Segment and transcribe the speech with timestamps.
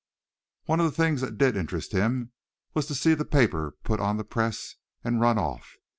[0.65, 2.31] One of the things that did interest him
[2.73, 5.77] was to see the paper put on the press and run off.